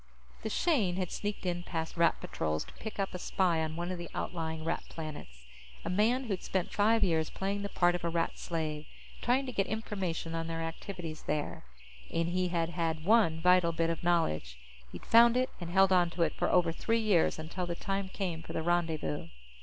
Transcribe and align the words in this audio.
The 0.41 0.49
Shane 0.49 0.95
had 0.95 1.11
sneaked 1.11 1.45
in 1.45 1.61
past 1.61 1.95
Rat 1.95 2.19
patrols 2.19 2.63
to 2.63 2.73
pick 2.73 2.97
up 2.99 3.13
a 3.13 3.19
spy 3.19 3.61
on 3.63 3.75
one 3.75 3.91
of 3.91 3.99
the 3.99 4.09
outlying 4.15 4.63
Rat 4.63 4.81
planets, 4.89 5.45
a 5.85 5.91
man 5.91 6.23
who'd 6.23 6.41
spent 6.41 6.73
five 6.73 7.03
years 7.03 7.29
playing 7.29 7.61
the 7.61 7.69
part 7.69 7.93
of 7.93 8.03
a 8.03 8.09
Rat 8.09 8.39
slave, 8.39 8.87
trying 9.21 9.45
to 9.45 9.51
get 9.51 9.67
information 9.67 10.33
on 10.33 10.47
their 10.47 10.63
activities 10.63 11.21
there. 11.27 11.65
And 12.11 12.29
he 12.29 12.47
had 12.47 12.69
had 12.71 13.05
one 13.05 13.41
vital 13.41 13.73
bit 13.73 13.91
of 13.91 14.01
knowledge. 14.01 14.57
He'd 14.91 15.05
found 15.05 15.37
it 15.37 15.51
and 15.59 15.69
held 15.69 15.93
on 15.93 16.09
to 16.09 16.23
it 16.23 16.33
for 16.33 16.49
over 16.49 16.71
three 16.71 16.97
years, 16.99 17.37
until 17.37 17.67
the 17.67 17.75
time 17.75 18.09
came 18.09 18.41
for 18.41 18.53
the 18.53 18.63
rendezvous. 18.63 19.27